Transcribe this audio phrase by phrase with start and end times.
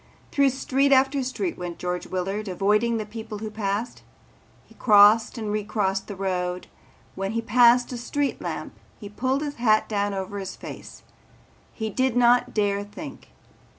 [0.31, 4.01] Through street after street went George Willard, avoiding the people who passed.
[4.65, 6.65] He crossed and recrossed the road.
[7.13, 11.03] When he passed a street lamp he pulled his hat down over his face.
[11.71, 13.27] He did not dare think.